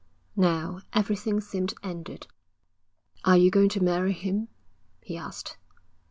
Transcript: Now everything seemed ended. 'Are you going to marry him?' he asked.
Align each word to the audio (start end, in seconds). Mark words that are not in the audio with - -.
Now 0.35 0.81
everything 0.93 1.39
seemed 1.41 1.75
ended. 1.83 2.25
'Are 3.23 3.37
you 3.37 3.51
going 3.51 3.69
to 3.69 3.83
marry 3.83 4.13
him?' 4.13 4.47
he 4.99 5.15
asked. 5.15 5.57